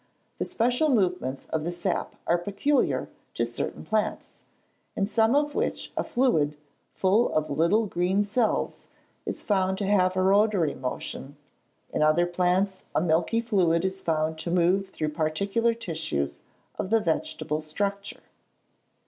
The 0.39 0.45
special 0.45 0.89
movements 0.89 1.45
of 1.53 1.63
the 1.63 1.71
sap 1.71 2.15
are 2.25 2.39
peculiar 2.39 3.07
to 3.35 3.45
certain 3.45 3.85
plants, 3.85 4.29
in 4.95 5.05
some 5.05 5.35
of 5.35 5.53
which 5.53 5.91
a 5.95 6.03
fluid, 6.03 6.57
full 6.91 7.31
of 7.35 7.51
little 7.51 7.85
green 7.85 8.25
cells, 8.25 8.87
is 9.27 9.43
found 9.43 9.77
to 9.77 9.85
have 9.85 10.15
a 10.17 10.23
rotatory 10.23 10.73
motion; 10.73 11.37
in 11.93 12.01
other 12.01 12.25
plants, 12.25 12.81
a 12.95 12.99
milky 13.01 13.41
fluid 13.41 13.85
is 13.85 14.01
found 14.01 14.39
to 14.39 14.49
move 14.49 14.89
through 14.89 15.09
particular 15.09 15.75
tissues 15.75 16.41
of 16.79 16.89
the 16.89 16.99
vegetable 16.99 17.61
structure. 17.61 18.23